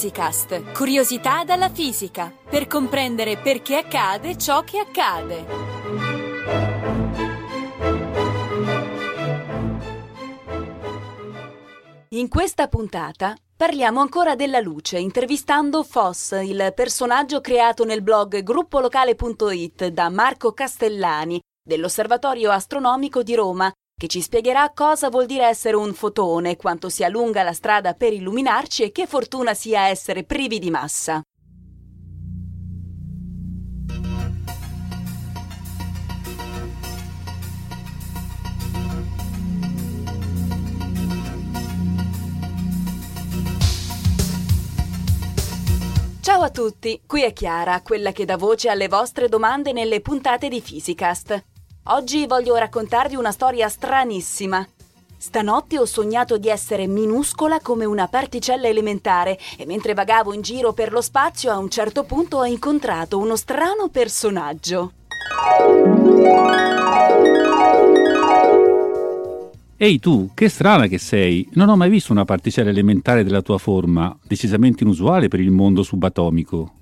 [0.00, 5.44] Physicast, curiosità dalla fisica, per comprendere perché accade ciò che accade.
[12.08, 19.88] In questa puntata parliamo ancora della luce, intervistando Foss, il personaggio creato nel blog gruppolocale.it
[19.88, 23.70] da Marco Castellani dell'Osservatorio Astronomico di Roma
[24.00, 28.14] che ci spiegherà cosa vuol dire essere un fotone, quanto sia lunga la strada per
[28.14, 31.22] illuminarci e che fortuna sia essere privi di massa.
[46.22, 50.48] Ciao a tutti, qui è Chiara, quella che dà voce alle vostre domande nelle puntate
[50.48, 51.49] di Physicast.
[51.84, 54.66] Oggi voglio raccontarvi una storia stranissima.
[55.16, 60.74] Stanotte ho sognato di essere minuscola come una particella elementare e mentre vagavo in giro
[60.74, 64.92] per lo spazio a un certo punto ho incontrato uno strano personaggio.
[69.78, 71.48] Ehi tu, che strana che sei!
[71.54, 75.82] Non ho mai visto una particella elementare della tua forma, decisamente inusuale per il mondo
[75.82, 76.74] subatomico.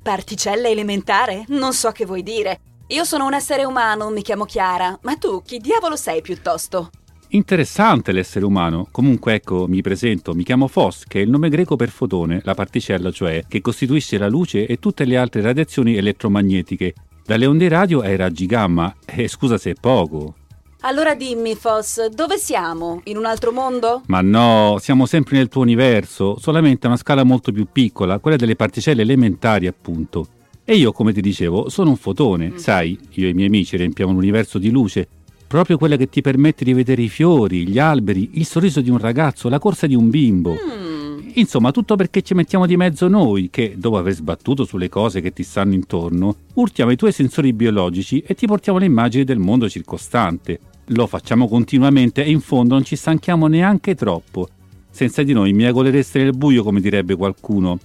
[0.00, 1.44] Particella elementare?
[1.48, 2.60] Non so che vuoi dire.
[2.90, 6.90] Io sono un essere umano, mi chiamo Chiara, ma tu chi diavolo sei piuttosto?
[7.30, 8.86] Interessante l'essere umano.
[8.92, 12.54] Comunque ecco, mi presento, mi chiamo Fos, che è il nome greco per fotone, la
[12.54, 18.02] particella cioè, che costituisce la luce e tutte le altre radiazioni elettromagnetiche, dalle onde radio
[18.02, 18.94] ai raggi gamma.
[19.04, 20.36] E scusa se è poco.
[20.82, 23.00] Allora dimmi, Foss, dove siamo?
[23.06, 24.02] In un altro mondo?
[24.06, 28.36] Ma no, siamo sempre nel tuo universo, solamente a una scala molto più piccola, quella
[28.36, 30.28] delle particelle elementari, appunto.
[30.68, 32.56] E io, come ti dicevo, sono un fotone, mm.
[32.56, 35.06] sai, io e i miei amici riempiamo un universo di luce,
[35.46, 38.98] proprio quella che ti permette di vedere i fiori, gli alberi, il sorriso di un
[38.98, 40.54] ragazzo, la corsa di un bimbo.
[40.54, 41.28] Mm.
[41.34, 45.32] Insomma, tutto perché ci mettiamo di mezzo noi, che, dopo aver sbattuto sulle cose che
[45.32, 49.68] ti stanno intorno, urtiamo i tuoi sensori biologici e ti portiamo le immagini del mondo
[49.68, 50.58] circostante.
[50.86, 54.48] Lo facciamo continuamente e in fondo non ci stanchiamo neanche troppo.
[54.90, 57.78] Senza di noi miagolereste nel buio, come direbbe qualcuno.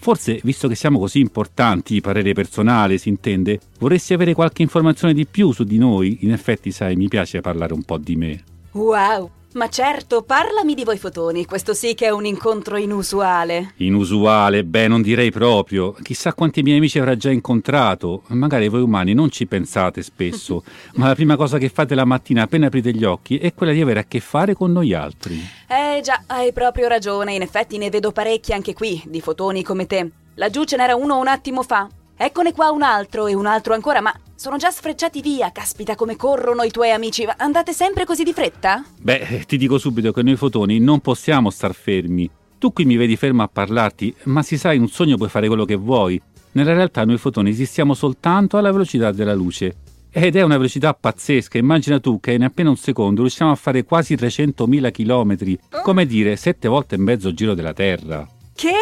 [0.00, 5.26] Forse, visto che siamo così importanti, parere personale, si intende, vorresti avere qualche informazione di
[5.26, 6.18] più su di noi?
[6.20, 8.42] In effetti, sai, mi piace parlare un po' di me.
[8.72, 9.30] Wow!
[9.54, 13.72] Ma certo, parlami di voi fotoni, questo sì che è un incontro inusuale.
[13.76, 14.62] Inusuale?
[14.62, 15.94] Beh, non direi proprio.
[16.02, 18.24] Chissà quanti miei amici avrà già incontrato.
[18.28, 20.62] Magari voi umani non ci pensate spesso,
[20.96, 23.80] ma la prima cosa che fate la mattina appena aprite gli occhi è quella di
[23.80, 25.40] avere a che fare con noi altri.
[25.66, 29.86] Eh già, hai proprio ragione, in effetti ne vedo parecchi anche qui, di fotoni come
[29.86, 30.10] te.
[30.34, 31.88] Laggiù ce n'era uno un attimo fa,
[32.20, 35.52] Eccone qua un altro e un altro ancora, ma sono già sfrecciati via.
[35.52, 37.24] Caspita, come corrono i tuoi amici.
[37.36, 38.84] Andate sempre così di fretta?
[39.00, 42.28] Beh, ti dico subito che noi fotoni non possiamo star fermi.
[42.58, 45.46] Tu qui mi vedi fermo a parlarti, ma si sa, in un sogno puoi fare
[45.46, 46.20] quello che vuoi.
[46.52, 49.76] Nella realtà noi fotoni esistiamo soltanto alla velocità della luce.
[50.10, 53.84] Ed è una velocità pazzesca, immagina tu che in appena un secondo riusciamo a fare
[53.84, 58.26] quasi 300.000 km, come dire sette volte e mezzo giro della Terra.
[58.54, 58.72] Che?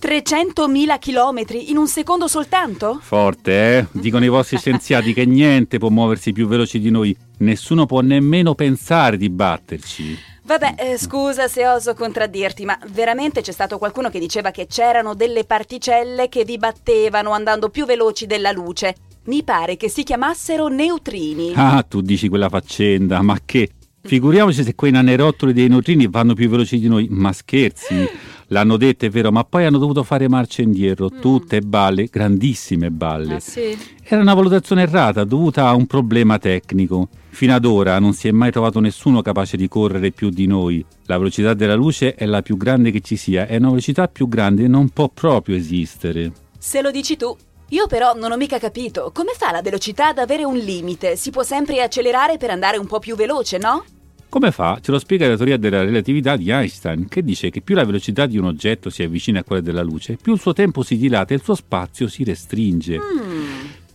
[0.00, 2.98] 300.000 chilometri in un secondo soltanto?
[3.00, 3.86] Forte, eh?
[3.92, 7.16] Dicono i vostri scienziati che niente può muoversi più veloce di noi.
[7.38, 10.18] Nessuno può nemmeno pensare di batterci.
[10.46, 15.14] Vabbè, eh, scusa se oso contraddirti, ma veramente c'è stato qualcuno che diceva che c'erano
[15.14, 18.94] delle particelle che vi battevano andando più veloci della luce.
[19.24, 21.52] Mi pare che si chiamassero neutrini.
[21.56, 23.70] Ah, tu dici quella faccenda, ma che?
[24.02, 27.08] Figuriamoci se quei nanerottoli dei neutrini vanno più veloci di noi.
[27.10, 28.08] Ma scherzi?
[28.48, 31.20] L'hanno detto, è vero, ma poi hanno dovuto fare marcia indietro, mm.
[31.20, 33.36] tutte balle, grandissime balle.
[33.36, 33.76] Ah, sì?
[34.02, 37.08] Era una valutazione errata dovuta a un problema tecnico.
[37.30, 40.84] Fino ad ora non si è mai trovato nessuno capace di correre più di noi.
[41.06, 44.28] La velocità della luce è la più grande che ci sia e una velocità più
[44.28, 46.32] grande non può proprio esistere.
[46.58, 47.36] Se lo dici tu.
[47.70, 51.16] Io però non ho mica capito, come fa la velocità ad avere un limite?
[51.16, 53.84] Si può sempre accelerare per andare un po' più veloce, no?
[54.28, 54.78] Come fa?
[54.82, 58.26] Ce lo spiega la teoria della relatività di Einstein, che dice che più la velocità
[58.26, 61.32] di un oggetto si avvicina a quella della luce, più il suo tempo si dilata
[61.32, 62.98] e il suo spazio si restringe.
[62.98, 63.46] Mm.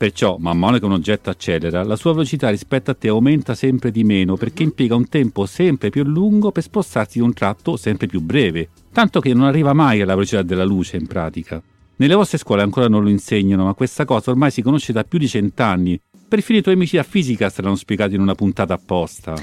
[0.01, 3.91] Perciò, man mano che un oggetto accelera, la sua velocità rispetto a te aumenta sempre
[3.91, 8.07] di meno perché impiega un tempo sempre più lungo per spostarsi di un tratto sempre
[8.07, 11.61] più breve, tanto che non arriva mai alla velocità della luce in pratica.
[11.97, 15.19] Nelle vostre scuole ancora non lo insegnano, ma questa cosa ormai si conosce da più
[15.19, 16.01] di cent'anni.
[16.27, 19.35] Perfino i tuoi amici a fisica se l'hanno spiegato in una puntata apposta.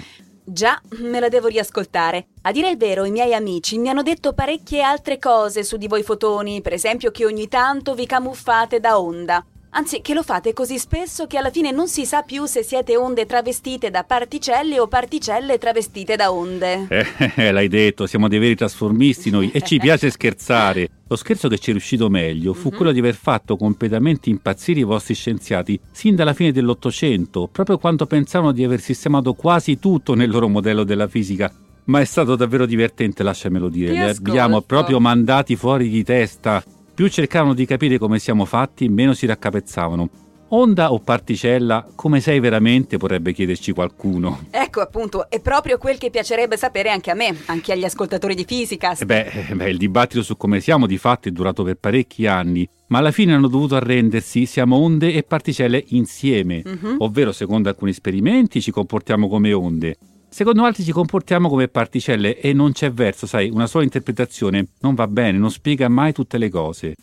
[0.51, 2.29] Già, me la devo riascoltare.
[2.45, 5.87] A dire il vero, i miei amici mi hanno detto parecchie altre cose su di
[5.89, 9.45] voi fotoni, per esempio che ogni tanto vi camuffate da onda.
[9.79, 12.97] Anzi, che lo fate così spesso che alla fine non si sa più se siete
[12.97, 16.89] onde travestite da particelle o particelle travestite da onde.
[16.89, 20.89] Eh, eh l'hai detto, siamo dei veri trasformisti noi e ci piace scherzare.
[21.07, 22.77] Lo scherzo che ci è riuscito meglio fu mm-hmm.
[22.77, 28.05] quello di aver fatto completamente impazzire i vostri scienziati sin dalla fine dell'Ottocento, proprio quando
[28.07, 31.53] pensavano di aver sistemato quasi tutto nel loro modello della fisica
[31.85, 33.93] ma è stato davvero divertente, lasciamelo dire.
[33.93, 36.63] Li abbiamo proprio mandati fuori di testa.
[36.99, 40.09] Più cercavano di capire come siamo fatti, meno si raccapezzavano.
[40.49, 44.47] Onda o particella, come sei veramente, potrebbe chiederci qualcuno.
[44.51, 48.45] Ecco appunto, è proprio quel che piacerebbe sapere anche a me, anche agli ascoltatori di
[48.45, 48.97] fisica.
[48.97, 52.27] Eh beh, eh beh, il dibattito su come siamo di fatto è durato per parecchi
[52.27, 56.97] anni, ma alla fine hanno dovuto arrendersi, siamo onde e particelle insieme, mm-hmm.
[56.99, 59.99] ovvero secondo alcuni esperimenti ci comportiamo come onde,
[60.31, 64.95] Secondo altri ci comportiamo come particelle e non c'è verso, sai, una sola interpretazione non
[64.95, 66.95] va bene, non spiega mai tutte le cose.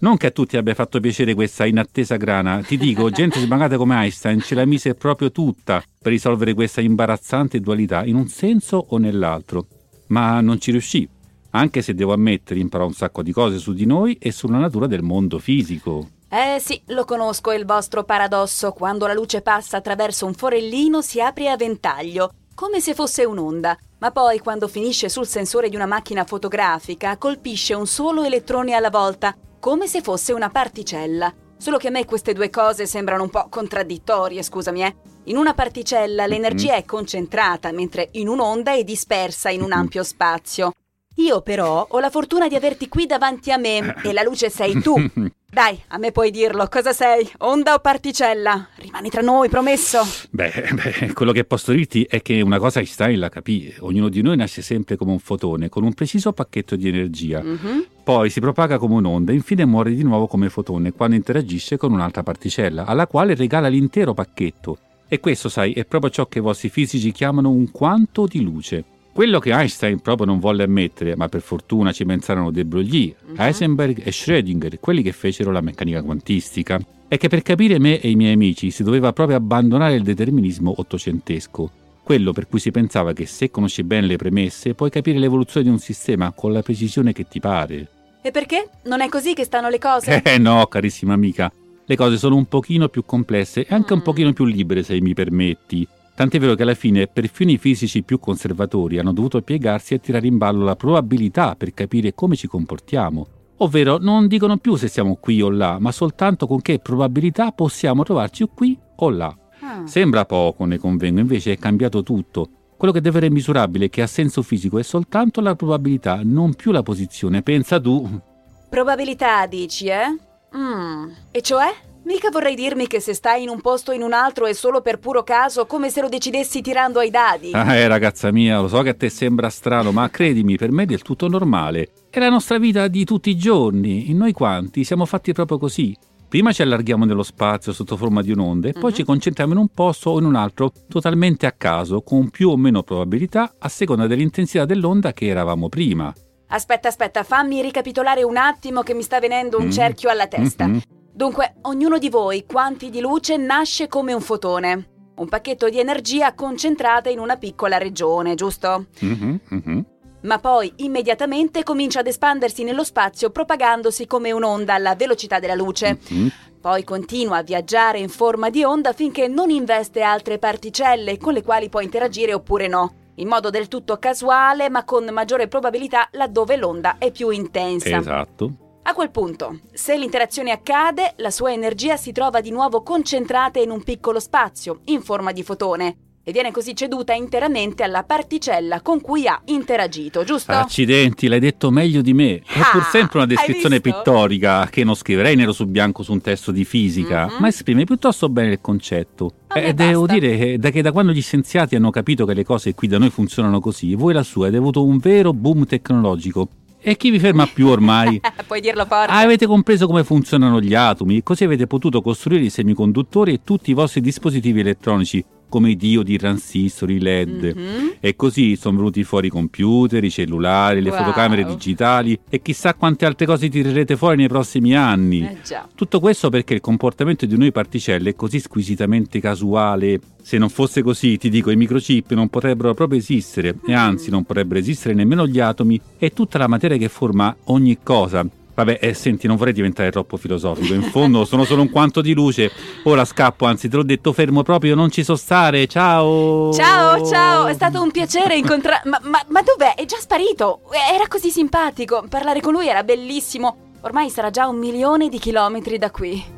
[0.00, 3.96] Non che a tutti abbia fatto piacere questa inattesa grana, ti dico, gente smagata come
[3.96, 8.96] Einstein ce la mise proprio tutta per risolvere questa imbarazzante dualità in un senso o
[8.96, 9.66] nell'altro.
[10.06, 11.06] Ma non ci riuscì,
[11.50, 14.86] anche se devo ammettere imparò un sacco di cose su di noi e sulla natura
[14.86, 16.10] del mondo fisico.
[16.30, 18.70] Eh sì, lo conosco il vostro paradosso.
[18.70, 23.78] Quando la luce passa attraverso un forellino si apre a ventaglio come se fosse un'onda,
[24.00, 28.90] ma poi quando finisce sul sensore di una macchina fotografica colpisce un solo elettrone alla
[28.90, 31.32] volta, come se fosse una particella.
[31.56, 34.96] Solo che a me queste due cose sembrano un po' contraddittorie, scusami, eh.
[35.26, 40.72] In una particella l'energia è concentrata, mentre in un'onda è dispersa in un ampio spazio.
[41.18, 44.80] Io però ho la fortuna di averti qui davanti a me e la luce sei
[44.80, 44.94] tu.
[45.50, 47.28] Dai, a me puoi dirlo, cosa sei?
[47.38, 48.68] Onda o particella?
[48.76, 49.98] Rimani tra noi, promesso?
[50.30, 53.74] Beh, beh, quello che posso dirti è che una cosa Einstein la capì.
[53.80, 57.42] Ognuno di noi nasce sempre come un fotone, con un preciso pacchetto di energia.
[57.42, 57.78] Mm-hmm.
[58.04, 61.92] Poi si propaga come un'onda e infine muore di nuovo come fotone quando interagisce con
[61.92, 64.78] un'altra particella, alla quale regala l'intero pacchetto.
[65.08, 68.84] E questo, sai, è proprio ciò che i vostri fisici chiamano un quanto di luce.
[69.18, 73.34] Quello che Einstein proprio non volle ammettere, ma per fortuna ci pensarono De Broglie, uh-huh.
[73.36, 76.78] Heisenberg e Schrödinger, quelli che fecero la meccanica quantistica,
[77.08, 80.72] è che per capire me e i miei amici si doveva proprio abbandonare il determinismo
[80.76, 81.68] ottocentesco,
[82.04, 85.72] quello per cui si pensava che se conosci bene le premesse puoi capire l'evoluzione di
[85.72, 87.88] un sistema con la precisione che ti pare.
[88.22, 88.68] E perché?
[88.84, 90.22] Non è così che stanno le cose?
[90.24, 91.50] Eh no, carissima amica,
[91.84, 93.96] le cose sono un pochino più complesse e anche mm.
[93.96, 95.88] un pochino più libere se mi permetti.
[96.18, 100.26] Tant'è vero che alla fine perfino i fisici più conservatori hanno dovuto piegarsi e tirare
[100.26, 103.26] in ballo la probabilità per capire come ci comportiamo.
[103.58, 108.02] Ovvero non dicono più se siamo qui o là, ma soltanto con che probabilità possiamo
[108.02, 109.32] trovarci qui o là.
[109.60, 109.86] Ah.
[109.86, 112.48] Sembra poco, ne convengo, invece è cambiato tutto.
[112.76, 116.72] Quello che deve essere misurabile che ha senso fisico è soltanto la probabilità, non più
[116.72, 117.42] la posizione.
[117.42, 118.20] Pensa tu.
[118.68, 120.18] Probabilità, dici, eh?
[120.56, 121.10] Mm.
[121.30, 121.72] E cioè?
[122.08, 124.80] Mica vorrei dirmi che se stai in un posto o in un altro è solo
[124.80, 127.50] per puro caso, come se lo decidessi tirando ai dadi.
[127.52, 130.84] Ah, eh, ragazza mia, lo so che a te sembra strano, ma credimi, per me
[130.84, 131.90] è del tutto normale.
[132.08, 134.08] È la nostra vita di tutti i giorni.
[134.08, 135.94] In noi quanti siamo fatti proprio così.
[136.26, 138.96] Prima ci allarghiamo nello spazio sotto forma di un'onda e poi uh-huh.
[138.96, 142.56] ci concentriamo in un posto o in un altro totalmente a caso, con più o
[142.56, 146.10] meno probabilità a seconda dell'intensità dell'onda che eravamo prima.
[146.46, 149.70] Aspetta, aspetta, fammi ricapitolare un attimo che mi sta venendo un mm.
[149.70, 150.66] cerchio alla testa.
[150.66, 150.96] Mm-hmm.
[151.18, 155.14] Dunque, ognuno di voi, quanti di luce, nasce come un fotone.
[155.16, 158.86] Un pacchetto di energia concentrata in una piccola regione, giusto?
[159.04, 159.80] Mm-hmm, mm-hmm.
[160.20, 165.98] Ma poi immediatamente comincia ad espandersi nello spazio propagandosi come un'onda alla velocità della luce.
[166.12, 166.28] Mm-hmm.
[166.60, 171.42] Poi continua a viaggiare in forma di onda finché non investe altre particelle con le
[171.42, 176.54] quali può interagire oppure no in modo del tutto casuale ma con maggiore probabilità laddove
[176.54, 177.96] l'onda è più intensa.
[177.96, 178.66] Esatto.
[178.88, 183.68] A quel punto, se l'interazione accade, la sua energia si trova di nuovo concentrata in
[183.68, 189.02] un piccolo spazio, in forma di fotone, e viene così ceduta interamente alla particella con
[189.02, 190.52] cui ha interagito, giusto?
[190.52, 192.36] Accidenti, l'hai detto meglio di me.
[192.36, 196.22] È ah, pur sempre una descrizione pittorica che non scriverei nero su bianco su un
[196.22, 197.40] testo di fisica, mm-hmm.
[197.40, 199.32] ma esprime piuttosto bene il concetto.
[199.54, 202.44] E eh, devo dire che da, che da quando gli scienziati hanno capito che le
[202.44, 206.48] cose qui da noi funzionano così, voi lassù avete avuto un vero boom tecnologico
[206.90, 208.20] e chi vi ferma più ormai?
[208.46, 209.12] Puoi dirlo forte.
[209.12, 213.74] Avete compreso come funzionano gli atomi, così avete potuto costruire i semiconduttori e tutti i
[213.74, 217.54] vostri dispositivi elettronici come i diodi, i transistori, LED.
[217.56, 217.88] Mm-hmm.
[218.00, 220.98] E così sono venuti fuori i computer, i cellulari, le wow.
[220.98, 225.22] fotocamere digitali e chissà quante altre cose tirerete fuori nei prossimi anni.
[225.22, 225.38] Eh
[225.74, 230.00] Tutto questo perché il comportamento di noi particelle è così squisitamente casuale.
[230.22, 233.70] Se non fosse così, ti dico, i microchip non potrebbero proprio esistere, mm.
[233.70, 237.78] e anzi non potrebbero esistere nemmeno gli atomi e tutta la materia che forma ogni
[237.82, 238.26] cosa.
[238.58, 240.74] Vabbè, eh, senti, non vorrei diventare troppo filosofico.
[240.74, 242.50] In fondo sono solo un quanto di luce.
[242.82, 245.68] Ora scappo, anzi, te l'ho detto fermo proprio, non ci so stare.
[245.68, 246.52] Ciao!
[246.52, 248.82] Ciao, ciao, è stato un piacere incontrare.
[248.86, 249.76] Ma, ma, ma dov'è?
[249.76, 250.62] È già sparito.
[250.92, 252.04] Era così simpatico.
[252.08, 253.76] Parlare con lui era bellissimo.
[253.82, 256.36] Ormai sarà già un milione di chilometri da qui.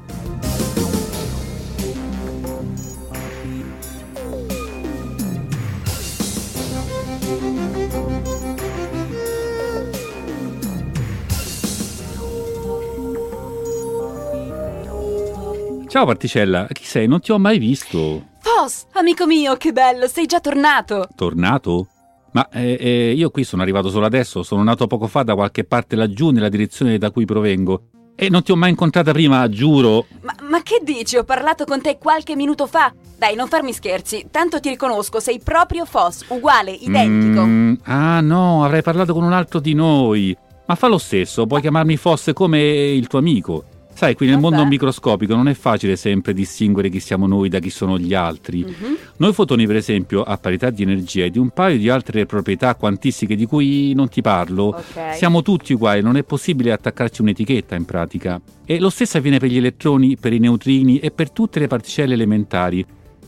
[15.91, 17.09] Ciao Particella, chi sei?
[17.09, 18.29] Non ti ho mai visto.
[18.39, 21.09] Fos, amico mio, che bello, sei già tornato.
[21.17, 21.89] Tornato?
[22.31, 25.65] Ma eh, eh, io qui sono arrivato solo adesso, sono nato poco fa da qualche
[25.65, 27.87] parte laggiù nella direzione da cui provengo.
[28.15, 30.07] E non ti ho mai incontrata prima, giuro.
[30.21, 31.17] Ma, ma che dici?
[31.17, 32.95] Ho parlato con te qualche minuto fa.
[33.19, 37.45] Dai, non farmi scherzi, tanto ti riconosco, sei proprio Fos, uguale, identico.
[37.45, 40.37] Mm, ah no, avrei parlato con un altro di noi.
[40.67, 43.65] Ma fa lo stesso, puoi chiamarmi Foss come il tuo amico.
[44.01, 44.57] Sai, qui nel Vabbè.
[44.57, 48.63] mondo microscopico non è facile sempre distinguere chi siamo noi da chi sono gli altri.
[48.63, 48.97] Uh-huh.
[49.19, 52.77] Noi fotoni, per esempio, a parità di energia e di un paio di altre proprietà
[52.77, 55.19] quantistiche di cui non ti parlo, okay.
[55.19, 58.41] siamo tutti uguali, non è possibile attaccarci un'etichetta in pratica.
[58.65, 62.15] E lo stesso avviene per gli elettroni, per i neutrini e per tutte le particelle
[62.15, 62.83] elementari.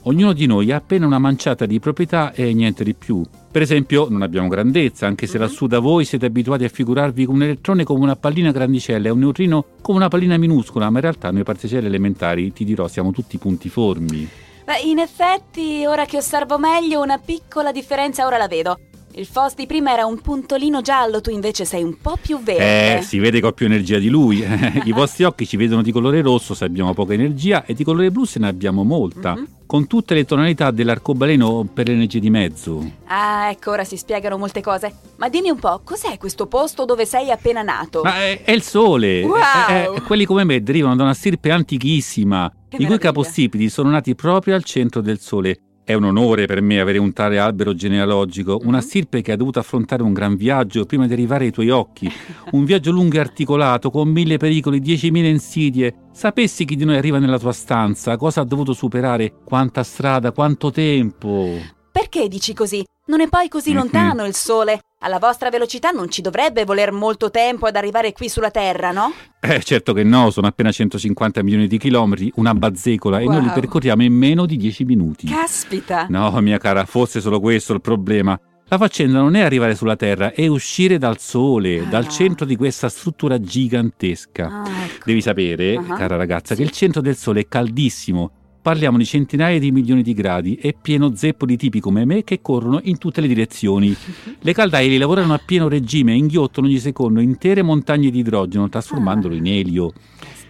[0.04, 3.22] Ognuno di noi ha appena una manciata di proprietà e niente di più.
[3.52, 5.42] Per esempio, non abbiamo grandezza, anche se uh-huh.
[5.42, 9.18] lassù da voi siete abituati a figurarvi un elettrone come una pallina grandicella e un
[9.18, 13.36] neutrino come una pallina minuscola, ma in realtà noi particelle elementari, ti dirò, siamo tutti
[13.36, 14.26] puntiformi.
[14.64, 18.78] Beh, in effetti, ora che osservo meglio, una piccola differenza ora la vedo.
[19.14, 22.98] Il Fos di prima era un puntolino giallo, tu invece sei un po' più verde.
[22.98, 24.38] Eh, si vede che ho più energia di lui.
[24.84, 28.10] I vostri occhi ci vedono di colore rosso se abbiamo poca energia e di colore
[28.10, 29.34] blu se ne abbiamo molta.
[29.34, 29.44] Mm-hmm.
[29.66, 32.90] Con tutte le tonalità dell'arcobaleno per l'energia di mezzo.
[33.04, 34.94] Ah, ecco, ora si spiegano molte cose.
[35.16, 38.00] Ma dimmi un po', cos'è questo posto dove sei appena nato?
[38.02, 39.22] Ma è, è il sole.
[39.22, 39.66] Wow!
[39.68, 43.90] È, è, quelli come me derivano da una stirpe antichissima, che i cui capostipiti sono
[43.90, 47.74] nati proprio al centro del sole è un onore per me avere un tale albero
[47.74, 48.86] genealogico, una mm-hmm.
[48.86, 52.10] stirpe che ha dovuto affrontare un gran viaggio prima di arrivare ai tuoi occhi,
[52.52, 55.94] un viaggio lungo e articolato, con mille pericoli, diecimila insidie.
[56.12, 60.70] Sapessi chi di noi arriva nella tua stanza, cosa ha dovuto superare, quanta strada, quanto
[60.70, 61.58] tempo.
[61.90, 62.84] Perché dici così?
[63.06, 63.78] Non è poi così mm-hmm.
[63.78, 64.80] lontano il sole.
[65.04, 69.12] Alla vostra velocità non ci dovrebbe voler molto tempo ad arrivare qui sulla Terra, no?
[69.40, 73.26] Eh, certo che no, sono appena 150 milioni di chilometri, una bazzecola, wow.
[73.26, 75.26] e noi li percorriamo in meno di 10 minuti.
[75.26, 76.06] Caspita!
[76.08, 78.38] No, mia cara, fosse solo questo il problema.
[78.66, 81.84] La faccenda non è arrivare sulla Terra, è uscire dal Sole, ah.
[81.84, 84.62] dal centro di questa struttura gigantesca.
[84.62, 85.02] Ah, ecco.
[85.04, 85.96] Devi sapere, uh-huh.
[85.96, 86.60] cara ragazza, sì.
[86.60, 88.30] che il centro del Sole è caldissimo
[88.62, 92.40] Parliamo di centinaia di milioni di gradi e pieno zeppo di tipi come me che
[92.40, 93.92] corrono in tutte le direzioni.
[94.38, 98.68] Le caldaie li lavorano a pieno regime e inghiottono ogni secondo intere montagne di idrogeno
[98.68, 99.92] trasformandolo in elio.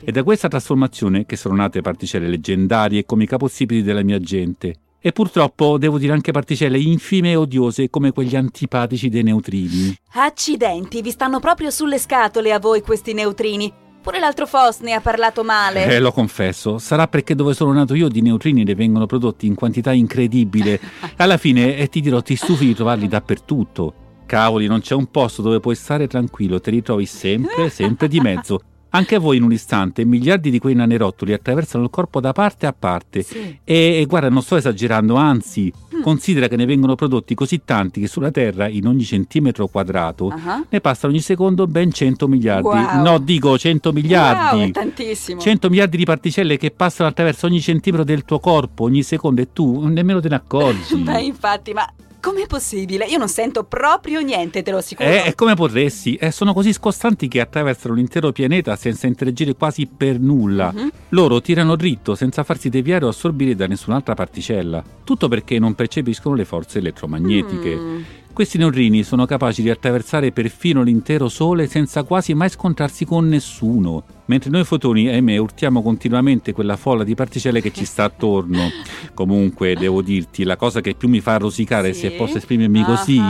[0.05, 4.75] È da questa trasformazione che sono nate particelle leggendarie come i capostipiti della mia gente.
[5.01, 9.97] E purtroppo devo dire anche particelle infime e odiose come quegli antipatici dei neutrini.
[10.13, 13.73] Accidenti, vi stanno proprio sulle scatole a voi questi neutrini.
[14.03, 15.87] Pure l'altro Foss ne ha parlato male.
[15.87, 16.79] Eh, lo confesso.
[16.79, 20.81] Sarà perché dove sono nato io di neutrini ne vengono prodotti in quantità incredibile.
[21.19, 23.95] Alla fine, eh, ti dirò, ti stufi di trovarli dappertutto.
[24.27, 28.19] Cavoli, non c'è un posto dove puoi stare tranquillo, te li trovi sempre, sempre di
[28.19, 28.61] mezzo.
[28.95, 32.67] Anche a voi in un istante miliardi di quei nanerottoli attraversano il corpo da parte
[32.67, 33.23] a parte.
[33.23, 33.59] Sì.
[33.65, 36.03] E, e, guarda, non sto esagerando, anzi, mm.
[36.03, 40.67] considera che ne vengono prodotti così tanti che sulla Terra, in ogni centimetro quadrato, uh-huh.
[40.69, 42.67] ne passano ogni secondo ben 100 miliardi.
[42.67, 43.03] Wow.
[43.03, 44.61] No, dico 100 miliardi.
[44.61, 45.41] Wow, tantissimo.
[45.41, 49.49] 100 miliardi di particelle che passano attraverso ogni centimetro del tuo corpo ogni secondo e
[49.55, 50.97] tu nemmeno te ne accorgi.
[51.01, 51.91] Beh, infatti, ma
[52.23, 53.05] Com'è possibile?
[53.07, 55.09] Io non sento proprio niente, te lo assicuro.
[55.09, 56.15] Eh, e come potresti?
[56.15, 60.73] Eh, sono così scostanti che attraversano l'intero pianeta senza interagire quasi per nulla.
[60.73, 60.89] Uh-huh.
[61.09, 64.85] Loro tirano dritto senza farsi deviare o assorbire da nessun'altra particella.
[65.03, 67.75] Tutto perché non percepiscono le forze elettromagnetiche.
[67.75, 68.03] Mm.
[68.33, 74.05] Questi neutrini sono capaci di attraversare perfino l'intero Sole senza quasi mai scontrarsi con nessuno,
[74.25, 78.71] mentre noi fotoni, ahimè, urtiamo continuamente quella folla di particelle che ci sta attorno.
[79.13, 82.01] Comunque, devo dirti, la cosa che più mi fa rosicare, sì.
[82.01, 83.21] se posso esprimermi uh-huh, così,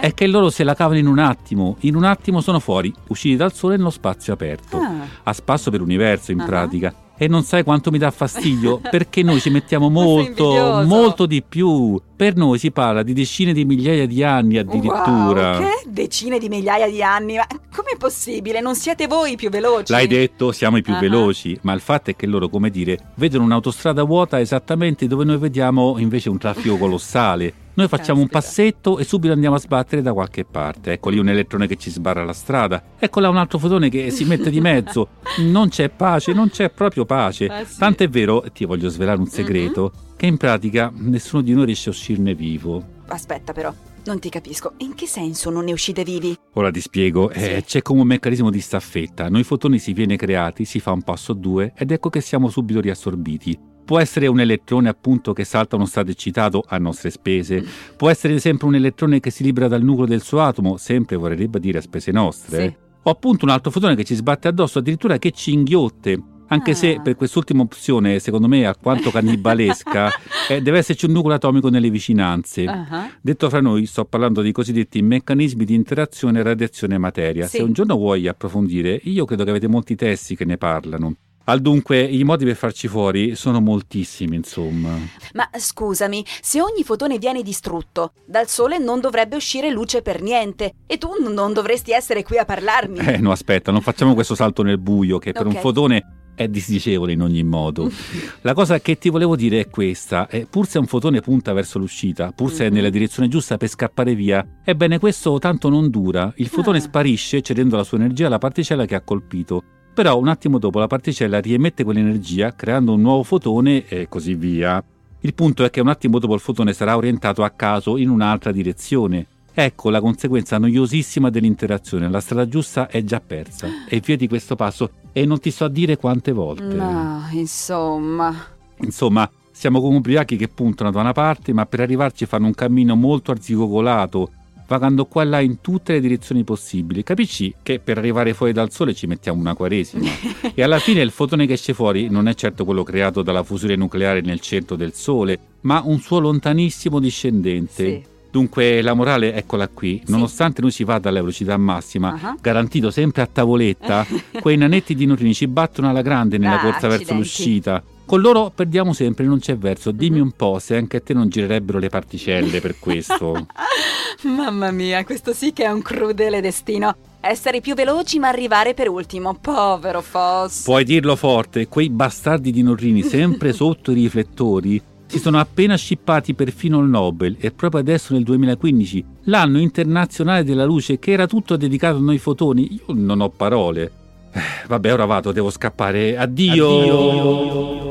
[0.00, 1.76] è che loro se la cavano in un attimo.
[1.80, 5.06] In un attimo sono fuori, usciti dal Sole nello spazio aperto, ah.
[5.24, 6.46] a spasso per l'universo in uh-huh.
[6.46, 11.40] pratica e non sai quanto mi dà fastidio perché noi ci mettiamo molto, molto di
[11.40, 12.00] più.
[12.16, 15.52] Per noi si parla di decine di migliaia di anni addirittura.
[15.52, 15.88] Wow, che?
[15.88, 17.36] Decine di migliaia di anni?
[17.36, 18.60] Ma com'è possibile?
[18.60, 19.92] Non siete voi i più veloci?
[19.92, 21.00] L'hai detto, siamo i più uh-huh.
[21.00, 25.38] veloci, ma il fatto è che loro, come dire, vedono un'autostrada vuota esattamente dove noi
[25.38, 28.20] vediamo invece un traffico colossale Noi facciamo Caspita.
[28.20, 30.92] un passetto e subito andiamo a sbattere da qualche parte.
[30.92, 32.82] Ecco lì un elettrone che ci sbarra la strada.
[32.98, 35.08] Ecco là un altro fotone che si mette di mezzo.
[35.38, 37.46] Non c'è pace, non c'è proprio pace.
[37.46, 37.78] Ah, sì.
[37.78, 41.92] Tant'è vero, ti voglio svelare un segreto, che in pratica nessuno di noi riesce a
[41.92, 43.00] uscirne vivo.
[43.06, 43.72] Aspetta però,
[44.04, 44.72] non ti capisco.
[44.78, 46.36] In che senso non ne uscite vivi?
[46.54, 47.62] Ora ti spiego, eh, Sì.
[47.64, 49.28] c'è come un meccanismo di staffetta.
[49.28, 52.48] Noi fotoni si viene creati, si fa un passo o due ed ecco che siamo
[52.48, 53.58] subito riassorbiti.
[53.84, 57.64] Può essere un elettrone appunto che salta uno stato eccitato a nostre spese,
[57.96, 61.58] può essere sempre un elettrone che si libera dal nucleo del suo atomo, sempre vorrebbe
[61.58, 62.66] dire a spese nostre.
[62.68, 62.76] Sì.
[63.04, 66.22] O appunto un altro fotone che ci sbatte addosso, addirittura che ci inghiotte.
[66.52, 66.74] Anche Ah.
[66.74, 70.10] se per quest'ultima opzione, secondo me, alquanto cannibalesca,
[70.50, 72.64] eh, deve esserci un nucleo atomico nelle vicinanze.
[72.64, 77.46] Ah, Detto fra noi, sto parlando dei cosiddetti meccanismi di interazione radiazione-materia.
[77.46, 77.56] Sì.
[77.58, 81.14] Se un giorno vuoi approfondire, io credo che avete molti testi che ne parlano.
[81.44, 84.96] Al dunque, i modi per farci fuori sono moltissimi, insomma.
[85.34, 90.74] Ma scusami, se ogni fotone viene distrutto, dal Sole non dovrebbe uscire luce per niente.
[90.86, 92.98] E tu non dovresti essere qui a parlarmi.
[92.98, 95.54] Eh, no, aspetta, non facciamo questo salto nel buio, che per Ok.
[95.54, 96.02] un fotone
[96.34, 97.90] è disdicevole in ogni modo.
[98.42, 101.78] La cosa che ti volevo dire è questa: eh, pur se un fotone punta verso
[101.78, 102.74] l'uscita, pur se è Mhm.
[102.74, 106.32] nella direzione giusta per scappare via, ebbene questo tanto non dura.
[106.36, 106.82] Il fotone Ah.
[106.82, 109.62] sparisce cedendo la sua energia alla particella che ha colpito.
[109.94, 114.82] Però un attimo dopo la particella riemette quell'energia creando un nuovo fotone e così via.
[115.20, 118.52] Il punto è che un attimo dopo il fotone sarà orientato a caso in un'altra
[118.52, 119.26] direzione.
[119.52, 123.68] Ecco la conseguenza noiosissima dell'interazione, la strada giusta è già persa.
[123.86, 126.74] E via di questo passo, e non ti so dire quante volte.
[126.74, 128.34] No, insomma.
[128.78, 132.96] Insomma, siamo come ubriachi che puntano da una parte, ma per arrivarci fanno un cammino
[132.96, 134.30] molto arzigogolato,
[134.72, 137.02] vagando qua e là in tutte le direzioni possibili.
[137.02, 140.08] Capisci che per arrivare fuori dal sole ci mettiamo una quaresima.
[140.54, 143.76] e alla fine il fotone che esce fuori non è certo quello creato dalla fusione
[143.76, 147.84] nucleare nel centro del sole, ma un suo lontanissimo discendente.
[147.84, 148.10] Sì.
[148.32, 150.10] Dunque la morale eccola qui, Sì.
[150.10, 152.36] nonostante noi si vada alla velocità massima, Ah.
[152.40, 154.06] garantito sempre a tavoletta,
[154.40, 157.18] quei nanetti di neutrini ci battono alla grande nella Ah, corsa verso accidenti.
[157.18, 157.82] l'uscita.
[158.12, 159.90] Con loro perdiamo sempre, non c'è verso.
[159.90, 163.46] Dimmi un po' se anche a te non girerebbero le particelle per questo.
[164.24, 166.94] Mamma mia, questo sì che è un crudele destino.
[167.20, 169.32] Essere più veloci ma arrivare per ultimo.
[169.32, 170.64] Povero Foss.
[170.64, 176.34] Puoi dirlo forte, quei bastardi di Norrini sempre sotto i riflettori si sono appena scippati
[176.34, 181.56] perfino il Nobel e proprio adesso nel 2015, l'anno internazionale della luce che era tutto
[181.56, 184.01] dedicato a noi fotoni, io non ho parole.
[184.32, 186.16] Eh, Vabbè, ora vado, devo scappare.
[186.16, 187.90] Addio.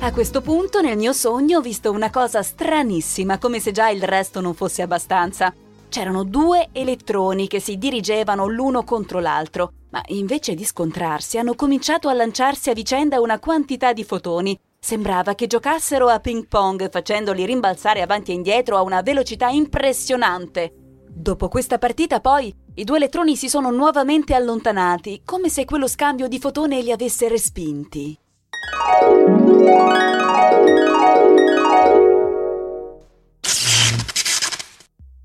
[0.00, 4.02] A questo punto nel mio sogno ho visto una cosa stranissima, come se già il
[4.02, 5.52] resto non fosse abbastanza.
[5.94, 12.08] C'erano due elettroni che si dirigevano l'uno contro l'altro, ma invece di scontrarsi hanno cominciato
[12.08, 14.58] a lanciarsi a vicenda una quantità di fotoni.
[14.76, 20.72] Sembrava che giocassero a ping pong facendoli rimbalzare avanti e indietro a una velocità impressionante.
[21.08, 26.26] Dopo questa partita poi i due elettroni si sono nuovamente allontanati, come se quello scambio
[26.26, 28.18] di fotone li avesse respinti.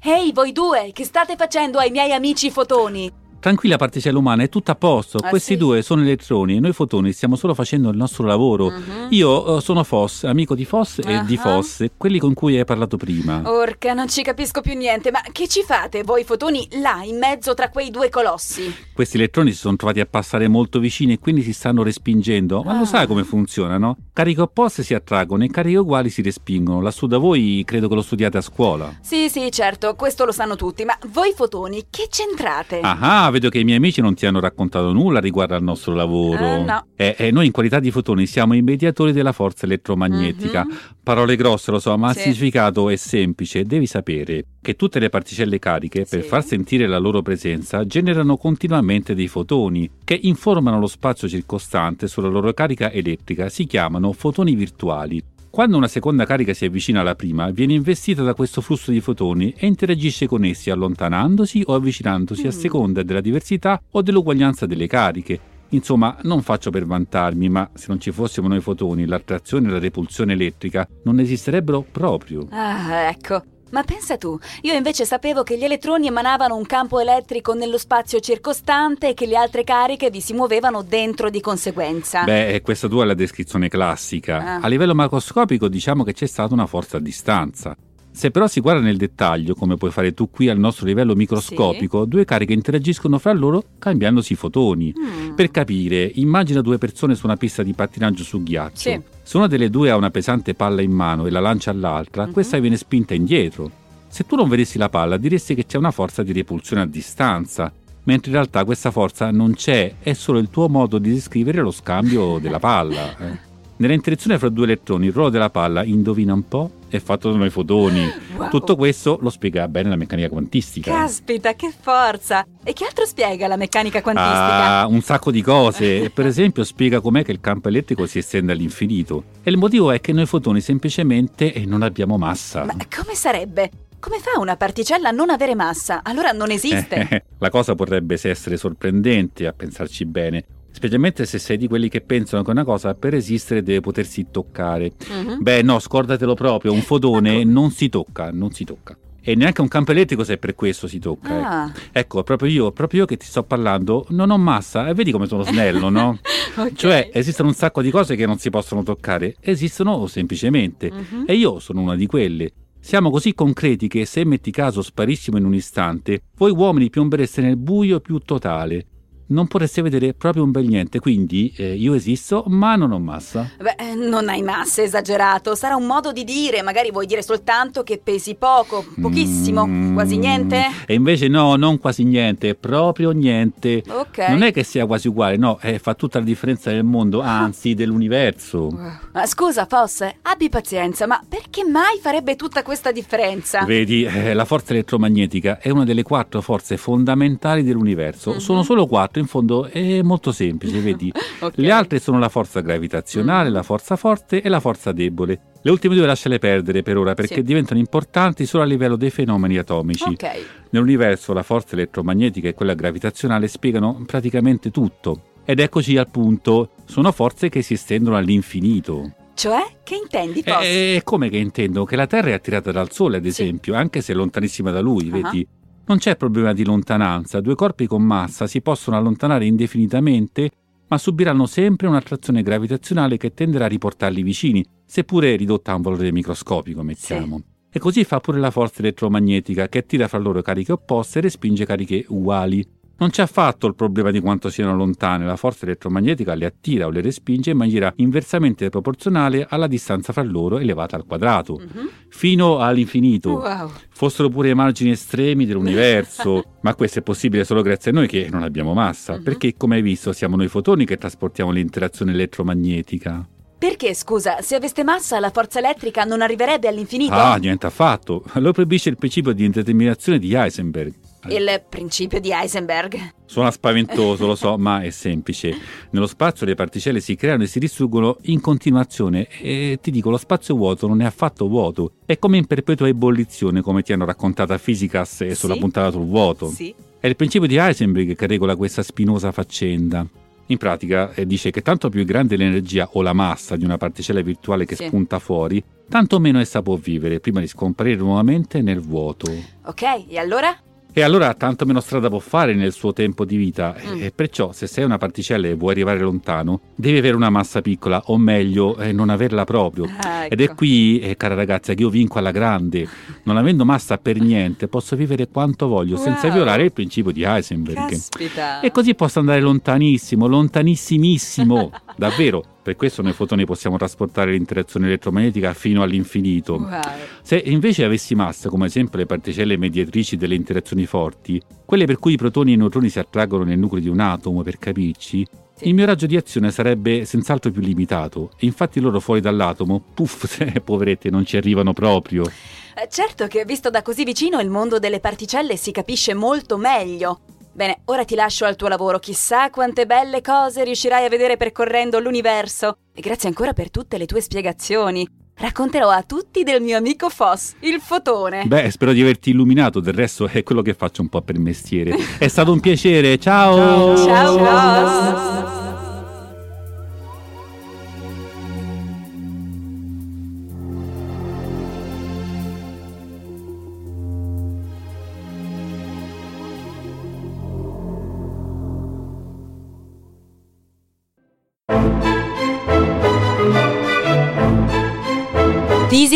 [0.01, 3.11] Ehi, voi due, che state facendo ai miei amici fotoni?
[3.39, 5.17] Tranquilla particella umana, è tutto a posto.
[5.17, 5.57] Ah, Questi sì?
[5.57, 8.69] due sono elettroni e noi fotoni stiamo solo facendo il nostro lavoro.
[8.69, 9.07] Mhm.
[9.11, 11.39] Io eh, sono Foss, amico di Foss e di Ah.
[11.41, 13.41] Foss, quelli con cui hai parlato prima.
[13.45, 17.53] Orca, non ci capisco più niente, ma che ci fate voi fotoni là in mezzo
[17.53, 18.73] tra quei due colossi?
[18.93, 22.61] Questi elettroni si sono trovati a passare molto vicini e quindi si stanno respingendo.
[22.63, 22.79] Ma Ah.
[22.79, 23.95] lo sai come funziona, no?
[24.11, 26.81] Cariche opposte si attraggono e cariche uguali si respingono.
[26.81, 28.97] Lassù da voi credo che lo studiate a scuola.
[29.01, 32.79] Sì, sì, certo, questo lo sanno tutti, ma voi fotoni che c'entrate?
[32.81, 36.45] Ah, vedo che i miei amici non ti hanno raccontato nulla riguardo al nostro lavoro.
[36.45, 36.85] Ah, no.
[36.95, 40.65] Eh, eh, noi in qualità di fotoni siamo i mediatori della forza elettromagnetica.
[40.65, 40.77] Mhm.
[41.03, 42.21] Parole grosse, lo so, ma il Sì.
[42.23, 43.63] significato è semplice.
[43.63, 46.27] Devi sapere che tutte le particelle cariche, per Sì.
[46.27, 52.27] far sentire la loro presenza, generano continuamente dei fotoni che informano lo spazio circostante sulla
[52.29, 53.49] loro carica elettrica.
[53.49, 55.23] Si chiamano fotoni virtuali.
[55.59, 59.53] Quando una seconda carica si avvicina alla prima, viene investita da questo flusso di fotoni
[59.57, 62.51] e interagisce con essi allontanandosi o avvicinandosi a Mm.
[62.51, 65.37] seconda della diversità o dell'uguaglianza delle cariche.
[65.71, 69.79] Insomma, non faccio per vantarmi, ma se non ci fossimo noi fotoni, l'attrazione e la
[69.79, 72.47] repulsione elettrica non esisterebbero proprio.
[72.51, 73.43] Ah, ecco.
[73.71, 78.19] Ma pensa tu, io invece sapevo che gli elettroni emanavano un campo elettrico nello spazio
[78.19, 82.23] circostante e che le altre cariche vi si muovevano dentro di conseguenza.
[82.23, 84.37] Beh, eh, questa tua è la descrizione classica.
[84.37, 84.59] Ah.
[84.61, 87.75] A livello macroscopico diciamo che c'è stata una forza a distanza.
[88.19, 92.03] Se però si guarda nel dettaglio, come puoi fare tu qui al nostro livello microscopico,
[92.03, 92.09] sì.
[92.09, 94.93] due cariche interagiscono fra loro cambiandosi i fotoni.
[94.93, 95.35] Mm.
[95.35, 98.89] Per capire, immagina due persone su una pista di pattinaggio su ghiaccio.
[98.89, 99.01] Sì.
[99.23, 102.33] Se una delle due ha una pesante palla in mano e la lancia all'altra, mm-hmm.
[102.33, 103.71] questa viene spinta indietro.
[104.09, 107.71] Se tu non vedessi la palla, diresti che c'è una forza di repulsione a distanza,
[108.03, 111.71] mentre in realtà questa forza non c'è, è solo il tuo modo di descrivere lo
[111.71, 113.17] scambio della palla.
[113.17, 113.48] Eh.
[113.81, 117.37] Nella interazione fra due elettroni, il ruolo della palla, indovina un po', è fatto da
[117.37, 118.05] noi fotoni.
[118.35, 118.49] Wow.
[118.49, 120.91] Tutto questo lo spiega bene la meccanica quantistica.
[120.91, 122.45] Caspita, che forza!
[122.61, 124.79] E che altro spiega la meccanica quantistica?
[124.79, 126.09] Ah, un sacco di cose.
[126.09, 129.23] per esempio, spiega com'è che il campo elettrico si estende all'infinito.
[129.43, 132.65] E il motivo è che noi fotoni semplicemente non abbiamo massa.
[132.65, 133.71] Ma come sarebbe?
[133.97, 136.01] Come fa una particella a non avere massa?
[136.03, 137.23] Allora non esiste.
[137.39, 140.43] la cosa potrebbe essere sorprendente a pensarci bene.
[140.71, 144.93] Specialmente se sei di quelli che pensano che una cosa per esistere deve potersi toccare.
[145.09, 145.41] Uh-huh.
[145.41, 147.49] Beh, no, scordatelo proprio, un fotone ecco.
[147.49, 148.97] non si tocca, non si tocca.
[149.21, 151.37] E neanche un campo elettrico se per questo si tocca.
[151.37, 151.47] Ecco.
[151.47, 151.71] Ah.
[151.91, 155.27] Ecco, proprio io, proprio io che ti sto parlando, non ho massa e vedi come
[155.27, 156.19] sono snello, no?
[156.55, 156.73] okay.
[156.73, 160.89] Cioè, esistono un sacco di cose che non si possono toccare, esistono semplicemente.
[160.91, 161.23] Uh-huh.
[161.25, 162.51] E io sono una di quelle.
[162.79, 167.57] Siamo così concreti che se metti caso sparissimo in un istante, voi uomini piombereste nel
[167.57, 168.85] buio più totale
[169.29, 170.99] non potreste vedere proprio un bel niente.
[170.99, 173.49] Quindi eh, io esisto, ma non ho massa.
[173.57, 175.55] Beh, non hai massa, esagerato.
[175.55, 176.61] Sarà un modo di dire.
[176.61, 180.63] Magari vuoi dire soltanto che pesi poco, pochissimo, mm, quasi niente.
[180.85, 183.83] E invece no, non quasi niente, proprio niente.
[183.87, 184.29] Ok.
[184.29, 187.73] Non è che sia quasi uguale, no, eh, fa tutta la differenza del mondo, anzi
[187.73, 188.69] dell'universo.
[189.11, 193.63] Ma scusa, Fosse, abbi pazienza, ma perché mai farebbe tutta questa differenza?
[193.63, 198.31] Vedi, eh, la forza elettromagnetica è una delle quattro forze fondamentali dell'universo.
[198.31, 198.39] Mm-hmm.
[198.39, 201.11] Sono solo quattro in fondo è molto semplice, vedi?
[201.39, 201.63] okay.
[201.63, 203.53] Le altre sono la forza gravitazionale, mm.
[203.53, 205.39] la forza forte e la forza debole.
[205.61, 207.43] Le ultime due lasciale perdere per ora perché sì.
[207.43, 210.09] diventano importanti solo a livello dei fenomeni atomici.
[210.09, 210.41] Okay.
[210.69, 215.23] Nell'universo la forza elettromagnetica e quella gravitazionale spiegano praticamente tutto.
[215.45, 219.13] Ed eccoci al punto, sono forze che si estendono all'infinito.
[219.33, 219.65] Cioè?
[219.83, 220.63] Che intendi, Post?
[220.63, 221.85] Eh, come che intendo?
[221.85, 223.79] Che la Terra è attirata dal Sole, ad esempio, sì.
[223.79, 225.21] anche se è lontanissima da lui, uh-huh.
[225.21, 225.47] vedi?
[225.89, 230.51] Non c'è problema di lontananza, due corpi con massa si possono allontanare indefinitamente,
[230.87, 236.11] ma subiranno sempre un'attrazione gravitazionale che tenderà a riportarli vicini, seppure ridotta a un valore
[236.11, 237.37] microscopico, mettiamo.
[237.37, 237.43] Sì.
[237.71, 241.65] E così fa pure la forza elettromagnetica che attira fra loro cariche opposte e respinge
[241.65, 242.63] cariche uguali.
[242.99, 246.89] Non c'è affatto il problema di quanto siano lontane, la forza elettromagnetica le attira o
[246.89, 251.89] le respinge in maniera inversamente proporzionale alla distanza fra loro elevata al quadrato, uh-huh.
[252.09, 253.35] fino all'infinito.
[253.35, 253.71] Wow.
[253.89, 258.27] Fossero pure i margini estremi dell'universo, ma questo è possibile solo grazie a noi che
[258.29, 259.23] non abbiamo massa, uh-huh.
[259.23, 263.25] perché come hai visto siamo noi fotoni che trasportiamo l'interazione elettromagnetica.
[263.57, 267.13] Perché, scusa, se aveste massa la forza elettrica non arriverebbe all'infinito?
[267.13, 268.23] Ah, niente affatto.
[268.35, 270.93] Lo proibisce il principio di indeterminazione di Heisenberg.
[271.27, 273.13] Il principio di Heisenberg.
[273.25, 275.55] Suona spaventoso, lo so, ma è semplice.
[275.91, 280.17] Nello spazio le particelle si creano e si distruggono in continuazione e ti dico, lo
[280.17, 284.53] spazio vuoto non è affatto vuoto, è come in perpetua ebollizione, come ti hanno raccontato
[284.53, 285.59] a Physicas e sulla sì?
[285.59, 286.49] puntata sul vuoto.
[286.49, 286.73] Sì.
[286.99, 290.07] È il principio di Heisenberg che regola questa spinosa faccenda.
[290.47, 294.21] In pratica eh, dice che tanto più grande l'energia o la massa di una particella
[294.21, 294.87] virtuale che sì.
[294.87, 299.31] spunta fuori, tanto meno essa può vivere prima di scomparire nuovamente nel vuoto.
[299.65, 300.57] Ok, e allora?
[300.91, 304.01] E allora tanto meno strada può fare nel suo tempo di vita mm.
[304.01, 308.01] e perciò se sei una particella e vuoi arrivare lontano devi avere una massa piccola
[308.07, 309.85] o meglio eh, non averla proprio.
[310.01, 310.33] Ah, ecco.
[310.33, 312.87] Ed è qui, eh, cara ragazza, che io vinco alla grande.
[313.23, 316.03] Non avendo massa per niente posso vivere quanto voglio wow.
[316.03, 317.89] senza violare il principio di Heisenberg.
[317.89, 318.59] Caspita.
[318.61, 322.57] E così posso andare lontanissimo, lontanissimissimo, davvero.
[322.69, 326.57] Per questo noi fotoni possiamo trasportare l'interazione elettromagnetica fino all'infinito.
[326.57, 326.79] Wow.
[327.23, 331.97] Se invece avessi massa, come ad esempio le particelle mediatrici delle interazioni forti, quelle per
[331.97, 335.25] cui i protoni e i neutroni si attraggono nel nucleo di un atomo, per capirci,
[335.61, 338.29] il mio raggio di azione sarebbe senz'altro più limitato.
[338.37, 340.27] E infatti loro fuori dall'atomo, puff,
[340.63, 342.25] poverette, non ci arrivano proprio.
[342.27, 347.21] Eh, certo che visto da così vicino il mondo delle particelle si capisce molto meglio.
[347.59, 348.99] Bene, ora ti lascio al tuo lavoro.
[348.99, 352.77] Chissà quante belle cose riuscirai a vedere percorrendo l'universo.
[352.93, 355.05] E grazie ancora per tutte le tue spiegazioni.
[355.35, 358.45] Racconterò a tutti del mio amico Foss, il fotone.
[358.45, 361.97] Beh, spero di averti illuminato, del resto è quello che faccio un po' per mestiere.
[362.17, 363.97] è stato un piacere, ciao!
[363.97, 365.68] Ciao, ciao, ciao.